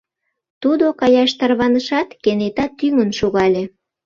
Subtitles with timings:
[0.61, 3.63] Тудо каяш тарванышат, кенета тӱҥын шогале.